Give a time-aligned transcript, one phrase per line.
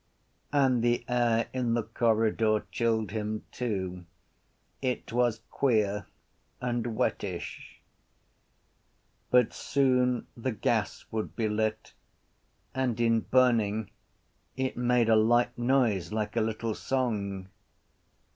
[0.51, 4.05] And the air in the corridor chilled him too.
[4.81, 6.07] It was queer
[6.59, 7.79] and wettish.
[9.29, 11.93] But soon the gas would be lit
[12.73, 13.91] and in burning
[14.57, 17.49] it made a light noise like a little song.